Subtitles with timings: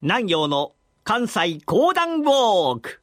[0.00, 3.02] 南陽の関西講談ウォーク。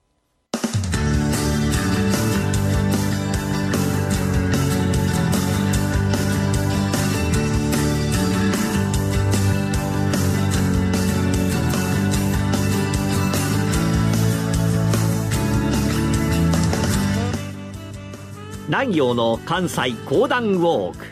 [18.70, 21.07] 南陽の関西講談ウォーク。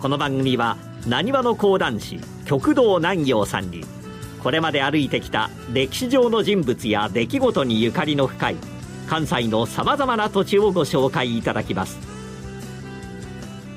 [0.00, 3.84] この番組はなにわの講談師極道南陽さんに
[4.44, 8.56] これまで歩いてきた歴史上の人物や出来事にゆかりの深い
[9.08, 11.98] 関西のさまざまな土地をご紹介いただきます。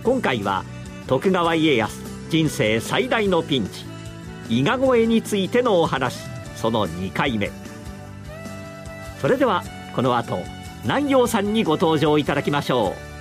[0.03, 0.65] 今回は
[1.07, 3.85] 徳川家康人生最大のピンチ
[4.49, 6.17] 伊賀越えについてのお話
[6.57, 7.49] その2回目。
[9.21, 9.63] それでは
[9.95, 10.37] この後
[10.83, 13.16] 南陽さんにご登場いただきましょう。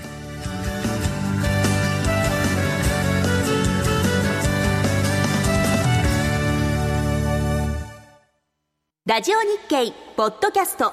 [9.06, 10.92] ラジオ日経ポッドキャスト。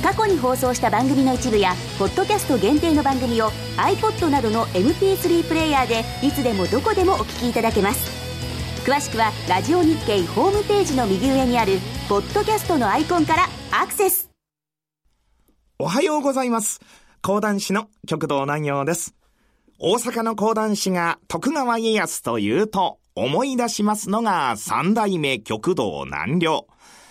[0.00, 8.08] 過去に放送した番組の一部やポッドキャスト限定の番組を iPod などの MP3 プレイヤーでいつでもどこでもお聞きいただけます。
[8.88, 14.30] 詳しくはラジオ日経ホームページの右上にあるポッドキャストのアイコンからアクセス。
[15.80, 16.78] おはようございます。
[17.22, 19.16] 講談師の極道南陽です。
[19.80, 26.66] 大阪の講談師が徳川家康というと思い出しますのが三代目極道南梁。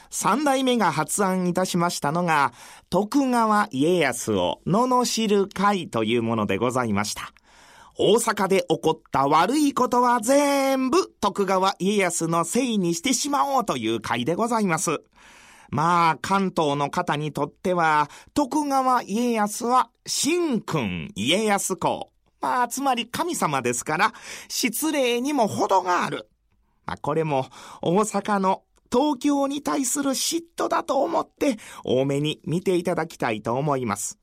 [0.10, 2.52] 三代目が発案いたしましたのが、
[2.90, 7.32] 徳川家康を罵る会というものでございました。
[7.98, 15.02] 大阪で起こった悪いことは全部徳川家康のせいにしてしまおうという会でございます。
[15.70, 22.13] まあ、関東の方にとっては、徳川家康は、新君家康公。
[22.44, 24.14] まあ、つまり神様ですから、
[24.50, 26.28] 失礼にも程がある。
[26.86, 27.48] まあ、これも
[27.82, 34.20] 大阪の東京に対する嫉妬だと思って、多めに見ていただきたいと思います。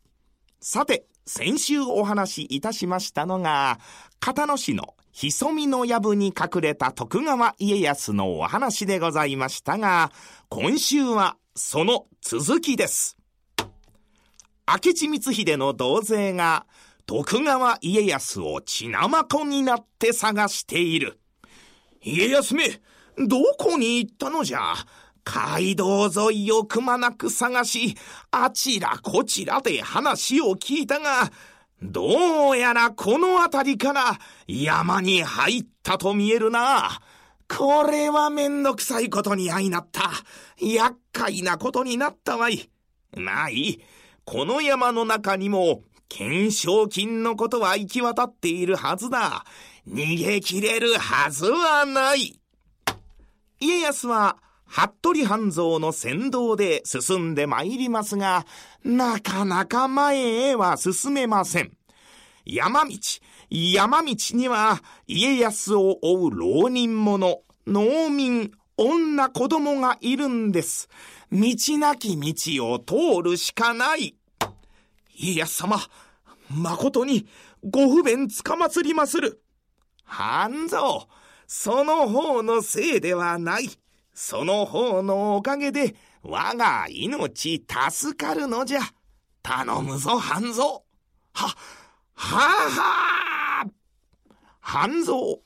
[0.60, 3.78] さて、先週お話しいたしましたのが、
[4.20, 10.12] 片野市の潜みの藪に隠れた徳川家康のお話でございましたが、
[10.50, 13.16] 今週はその続きです。
[14.68, 16.66] 明智光秀の同勢が
[17.10, 21.18] 徳川家康を血なまこになって探している。
[22.00, 22.80] 家康め、
[23.18, 24.74] どこに行ったのじゃ？
[25.24, 27.96] 街道沿いをくまなく探し、
[28.30, 31.32] あちらこちらで話を聞いたが、
[31.82, 34.16] どうやらこの辺りから
[34.46, 36.90] 山に入ったと見えるな。
[37.48, 40.12] これはめんどくさいことに相なった。
[40.64, 42.70] 厄介なことになったわい。
[43.16, 43.82] まあいい。
[44.24, 49.44] この山の中にも懸賞金のことは行き渡っているはずだ。
[49.88, 52.38] 逃げ切れるはずはない。
[53.60, 58.44] 家康は、服部半蔵の先導で進んで参りますが、
[58.84, 61.72] なかなか前へは進めません。
[62.44, 62.92] 山道、
[63.50, 70.88] 山道には家康を追う浪人者、農民、女子供がいるんです。
[71.32, 71.40] 道
[71.78, 74.16] なき道を通るしかない。
[75.20, 75.78] 家康様、
[76.48, 77.28] 誠に
[77.62, 79.42] ご不便つかまつりまする。
[80.04, 81.06] 半蔵、
[81.46, 83.68] その方のせいではない。
[84.14, 88.80] その方のおかげで我が命助かるのじゃ。
[89.42, 90.64] 頼むぞ、半蔵。
[90.64, 90.82] は、
[91.34, 91.54] は
[92.14, 93.66] あはあ
[94.60, 95.36] 半蔵。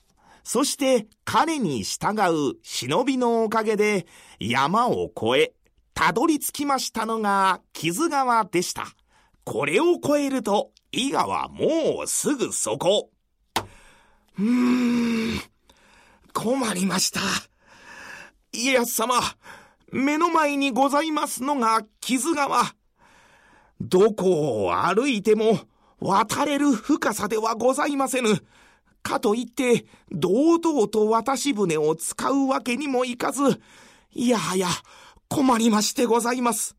[0.45, 2.21] そして彼に従
[2.53, 4.07] う忍びのおかげで
[4.39, 5.55] 山を越え、
[5.95, 8.87] たどり着きましたのが木津川でした。
[9.45, 13.11] これを越えると、伊賀はもうすぐそこ。
[14.39, 15.41] うーん、
[16.33, 17.21] 困りました。
[18.53, 19.15] 家康様、
[19.93, 22.75] 目の前にございますのが木津川。
[23.81, 25.59] どこを歩いても
[26.01, 28.41] 渡れる深さではございませぬ。
[29.03, 33.61] かといって、堂々と渡し船を使うわけにもいかず、
[34.13, 34.69] いやはや、
[35.29, 36.77] 困りましてございます。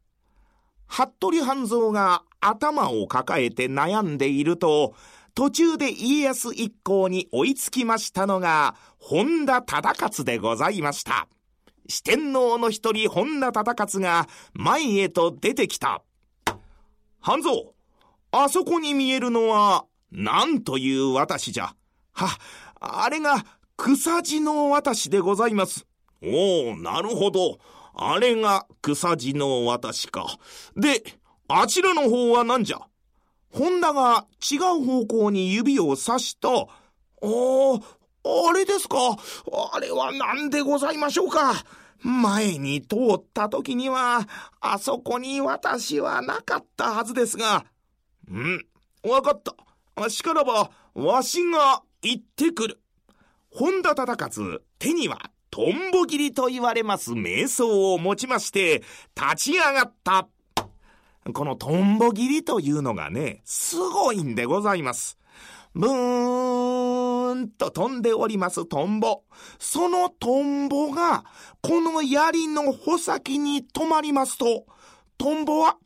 [0.87, 4.93] 服部半蔵が頭を抱えて悩んでいると、
[5.33, 11.27] 途中で家康一行に追いつきましたのが、本田忠勝でございました。
[11.87, 16.03] 四天王の一人本田忠勝が前へと出てきた。
[17.19, 17.55] 半蔵、
[18.31, 21.75] あそこに見えるのは、何という私じゃ。
[22.13, 22.37] は、
[22.79, 23.45] あれが
[23.77, 25.85] 草地の私でございます。
[26.23, 27.57] おお、なるほど。
[27.93, 30.37] あれが草地の私か。
[30.75, 31.03] で、
[31.47, 32.79] あちらの方は何じゃ？
[33.51, 36.49] 本田が違う方向に指を指した。
[37.21, 37.83] おー、
[38.49, 38.97] あれですか？
[39.73, 41.53] あれは何でございましょうか？
[42.01, 44.27] 前に通った時には、
[44.59, 47.65] あそこに私はなかったはずですが。
[48.29, 48.65] うん、
[49.03, 49.41] わかっ
[49.95, 50.09] た。
[50.09, 52.81] しからば、わしが行ってくる。
[53.49, 55.19] 本田忠勝、手には、
[55.49, 58.83] トンボ切りと言われます瞑想を持ちまして、
[59.15, 60.27] 立ち上がった。
[61.33, 65.17] このトンボ切りというのがね、すごいんでございます。
[65.73, 69.23] ブーンと飛んでおりますトンボ。
[69.59, 71.25] そのトンボが、
[71.61, 74.65] この槍の穂先に止まりますと、
[75.17, 75.77] トンボは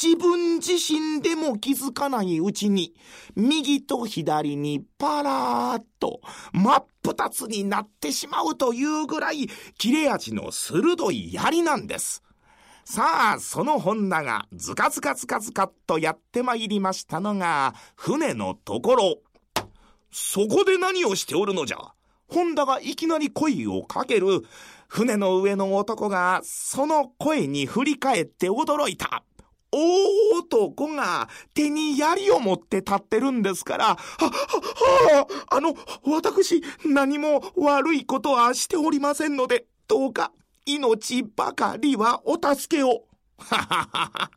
[0.00, 2.94] 自分自身でも気づかないうちに、
[3.36, 6.20] 右と左にパラーっと
[6.52, 9.48] 真っ二つになってしまうというぐらい
[9.78, 12.22] 切れ味の鋭い槍なんです。
[12.90, 19.18] さあ、その本田がズカズカズカズカっとやってまいりましたのが、船のところ。
[20.10, 21.76] そこで何をしておるのじゃ？
[22.28, 24.42] 本田がいきなり声をかける。
[24.88, 29.22] 船の上の男がその声に振り返って驚いた。
[29.70, 35.74] 大男が手に槍を持って立ってるんですから、は、は、はあ、あの、
[36.06, 40.32] 私、何も悪いことはしておりませんので、どうか、
[40.68, 43.04] 命ばかりはお助けを。
[43.38, 44.30] ははは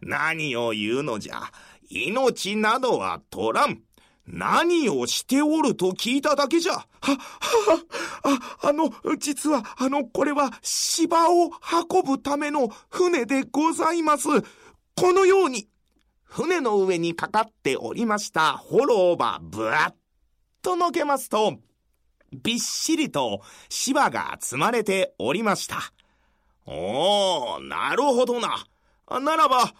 [0.00, 1.42] 何を言うのじゃ。
[1.90, 3.82] 命などは取らん。
[4.26, 6.72] 何をしておると聞いただけじゃ。
[6.72, 7.16] は、は、
[8.62, 11.50] あ、あの、実は、あの、これは芝を
[11.92, 14.28] 運ぶための船でございます。
[14.96, 15.68] このように、
[16.24, 19.96] 船の上にかかっておりましたホローバぶわっ
[20.60, 21.58] とのけますと、
[22.42, 25.92] びっしりと芝が積まれておりました。
[26.66, 28.66] おー、なるほどな。
[29.20, 29.72] ならば、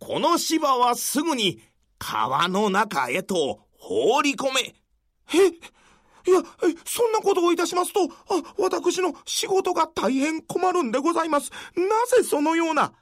[0.00, 1.60] この芝はすぐに
[1.98, 4.74] 川の中へと放り込め。
[5.34, 5.48] え
[6.24, 6.40] いや、
[6.84, 8.08] そんなことをいたしますと、あ、
[8.58, 11.50] 私の仕事が大変困るんでございます。
[11.76, 11.82] な
[12.16, 12.92] ぜそのような。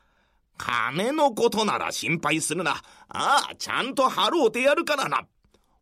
[0.57, 2.73] 金のことなら心配するな。
[3.09, 5.27] ああ、ちゃんと払うてやるからな。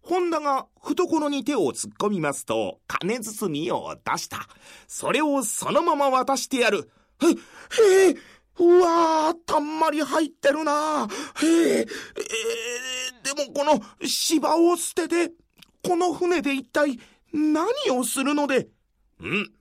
[0.08, 4.48] 本田が懐に手を突っ込みますと、金包みを出した。
[4.86, 6.90] それをそのまま渡してやる。
[7.20, 8.16] へ、へえ、
[8.58, 11.06] うわー、たんまり入ってるな。
[11.42, 15.32] へえ、えー、でもこの芝を捨てて、
[15.86, 16.98] この船で一体
[17.34, 18.68] 何をするので？
[19.20, 19.52] うん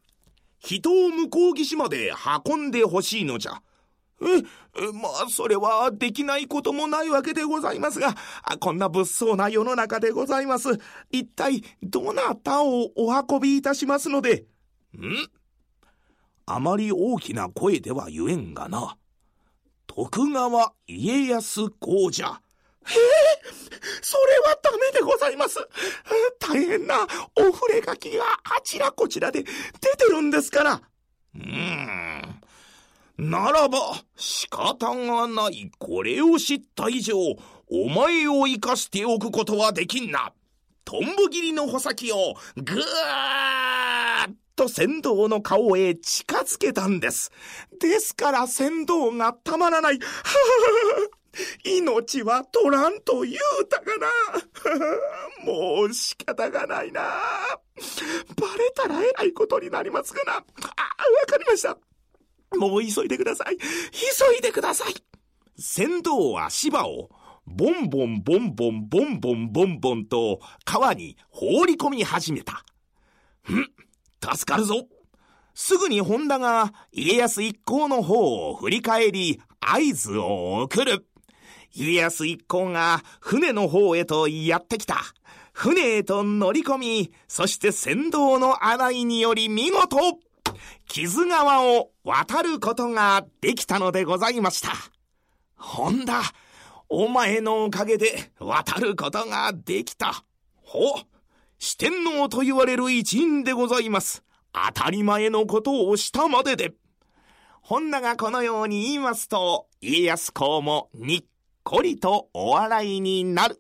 [0.59, 2.13] 人を向こう岸まで
[2.45, 3.61] 運んでほしいのじゃ。
[4.19, 4.41] え、
[4.93, 8.15] まあ、それはできないこともないわけでございますが、
[8.59, 10.69] こんな物騒な世の中でございます。
[11.11, 14.45] 一体、どなたをお運びいたしますので？
[14.97, 15.29] ん
[16.47, 18.97] あまり大きな声では言えんがな。
[19.85, 22.41] 徳川家康公じゃ。
[22.89, 22.97] ええ
[24.01, 25.59] それはダメでございます。
[26.39, 27.05] 大変な
[27.35, 30.81] お触れ書きがあちらこちらで出てるんですから。
[31.35, 32.26] うーん。
[33.17, 33.79] ならば、
[34.15, 35.71] 仕方がない。
[35.79, 37.17] これを知った以上、
[37.69, 40.33] お前を生かしておくことはできんな。
[40.85, 42.77] トンボ切りの穂先を、ぐー
[44.31, 47.31] っと船頭の顔へ近づけたんです。
[47.79, 49.99] ですから船頭がたまらない。
[51.65, 54.07] 命は取らんと言うたかな。
[55.43, 57.01] もう仕方がないな。
[57.01, 60.33] バレたらえらいことになりますがな。
[60.33, 60.43] あ、わ
[61.27, 61.77] かりました。
[62.55, 63.57] もう急いでください。
[63.57, 64.93] 急いでください。
[65.59, 67.09] 船頭は芝を、
[67.45, 72.65] ボンボンボンボンボンボンボンボンと川に放り込み始めた。
[73.51, 74.87] ん助かるぞ。
[75.53, 81.07] すぐに本田が家康一行の方を振り返り合図を送る。
[81.73, 84.97] 家康一行が船の方へとやってきた。
[85.53, 89.97] 船へと乗り込み、そして船頭の案内により見事、
[90.87, 94.69] 木津川を渡ることができたのでございました。
[95.57, 96.21] 本田、
[96.87, 100.23] お前のおかげで渡ることができた。
[100.55, 101.01] ほ、
[101.59, 104.23] 四天王と言われる一員でございます。
[104.53, 106.75] 当たり前のことをしたまでで。
[107.61, 111.25] 本田がこのように言いますと、家康公もにっ
[111.63, 113.59] こりとお笑いになる。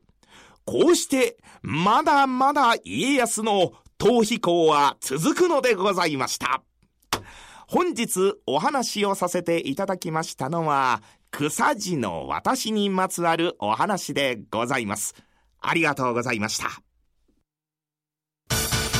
[0.63, 6.63] こうして、まだまだ家康の逃避行は続くのでございました。
[7.67, 15.15] 本日お話をさせていただきましたのは、草地の私にまつわるお話でございます。
[15.59, 16.81] ありがとうございました。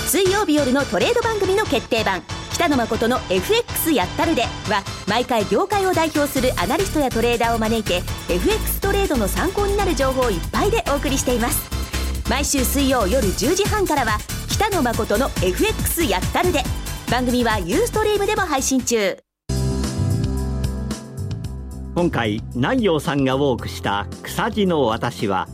[0.07, 2.21] 水曜日夜のトレード番組の決定版
[2.53, 8.01] 北野誠の FX やったるでは毎回業界を代表するアナリストやトレーダーを招いて
[8.33, 11.69] FX トレードの参考になる情報をいっぱいでお送りしています
[12.29, 14.17] 毎週水曜夜10時半からは
[14.49, 16.63] 北野誠の FX やったるで
[17.09, 19.17] 番組はユーストリームでも配信中。
[21.95, 25.47] 今回南陽さんがウォークした草地の私は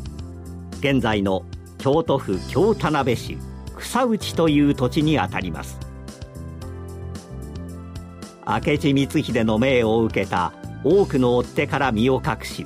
[0.80, 1.46] 現在の
[1.78, 3.38] 京都府京田辺市
[3.78, 5.78] 草内という土地にあたります。
[8.48, 12.66] 明智光秀の命を受けた多くの追手から身を隠し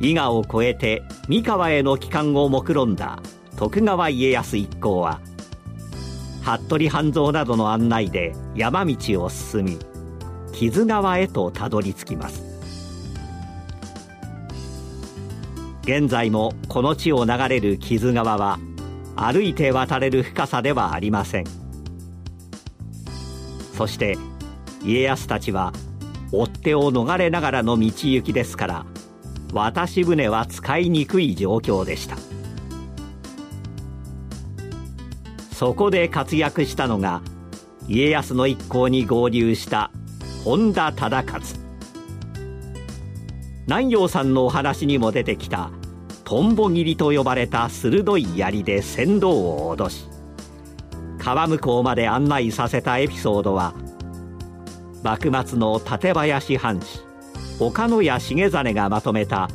[0.00, 3.20] 伊賀を越えて三河への帰還を目論んだ
[3.56, 5.20] 徳川家康一行は
[6.56, 9.78] 服部半蔵などの案内で山道を進み
[10.52, 12.42] 木津川へとたどり着きます。
[15.82, 18.58] 現在もこの地を流れる木津川は
[19.16, 21.44] 歩いて渡れる深さではありません。
[23.74, 24.16] そして
[24.82, 25.72] 家康たちは
[26.32, 28.86] 追っ手を逃れながらの道行きですから
[29.52, 32.37] 渡し船は使いにくい状況でした。
[35.58, 37.20] そこで活躍したのが
[37.88, 39.90] 家康の一行に合流した
[40.44, 41.60] 本田忠勝。
[43.66, 45.72] 南陽さんのお話にも出てきた
[46.22, 50.06] トンボ切りと呼ばれた鋭い槍で船頭を脅し
[51.18, 53.74] 川向こうまで案内させたエピソードは
[55.02, 57.00] 幕末の館林藩士
[57.58, 59.48] 岡野谷重実がまとめた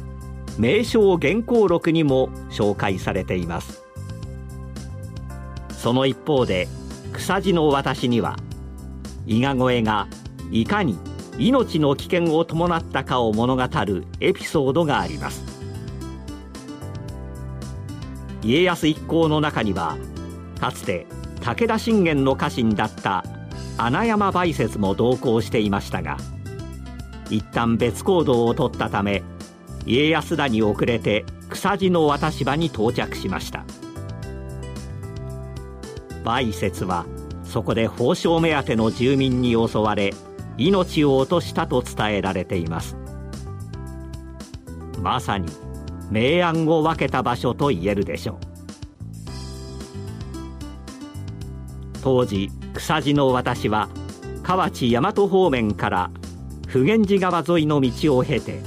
[0.57, 3.82] 名称原稿録にも紹介されています。
[5.83, 6.69] その一方で
[7.11, 8.37] 草地の私には
[9.25, 10.07] 伊賀越えが
[10.49, 10.97] いかに
[11.37, 15.43] 命の危険を伴ったかを物語るエピソードがあります。
[18.41, 19.97] 家康一行の中には
[20.57, 21.05] かつて
[21.41, 23.25] 武田信玄の家臣だった
[23.77, 26.15] 穴山梅雪も同行していましたが
[27.29, 29.21] 一旦別行動をとったため
[29.85, 33.65] 家康らに遅れて草地の渡し場に到着しました。
[36.23, 37.05] 梅雪は
[37.43, 40.13] そこで宝生目当ての住民に襲われ
[40.57, 42.95] 命を落としたと伝えられています。
[45.01, 45.47] まさに
[46.09, 48.37] 明暗を分けた場所と言えるでしょう。
[52.01, 53.89] 当時草地の私は
[54.43, 56.11] 河内大和方面から
[56.67, 58.61] 普賢寺川沿いの道を経て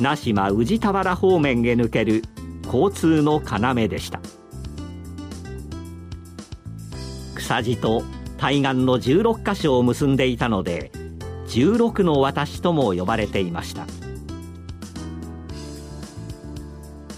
[0.00, 2.22] 名島宇治田原方面へ抜ける
[2.64, 4.20] 交通の要でした。
[7.54, 8.02] 草地と
[8.36, 10.90] 対岸の16カ所を結んでいたので
[11.46, 13.86] 16の私とも呼ばれていました。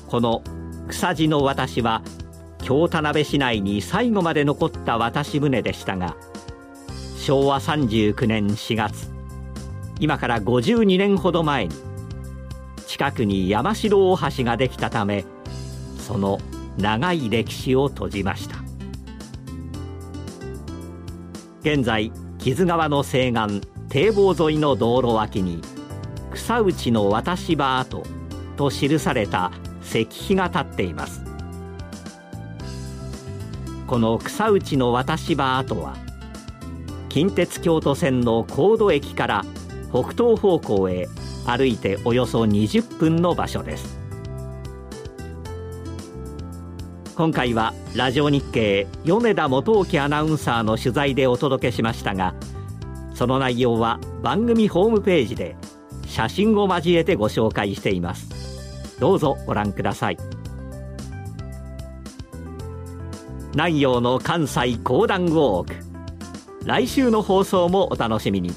[0.09, 0.43] この
[0.89, 2.03] 草地の私は
[2.63, 6.17] 京田辺市内に最後まで残った渡し船でしたが
[7.19, 9.09] 昭和39年4月
[9.99, 11.75] 今から52年ほど前に
[12.87, 15.25] 近くに山城大橋ができたため
[15.99, 16.39] その
[16.77, 18.66] 長い歴史を閉じました。
[21.67, 25.61] 現在木津川の西岸堤防沿いの道路脇に
[26.33, 28.05] 草内の渡し場跡
[28.57, 29.51] と記された
[29.83, 31.25] 石碑が立っています。
[33.89, 35.97] この草内の渡し場跡は
[37.09, 39.45] 近鉄京都線の高度駅から
[39.91, 41.09] 北東方向へ
[41.47, 44.06] 歩いておよそ20分の場所です。
[47.17, 52.35] 今回はラジオ日経米田元興アナウンサーの取材でお届けしましたが
[53.15, 55.57] その内容は番組ホームページで
[56.07, 58.99] 写真を交えてご紹介しています。
[59.01, 60.19] どうぞご覧ください。
[63.53, 66.67] 南陽の関西講談ウォーク。
[66.67, 68.51] 来週の放送もお楽しみに。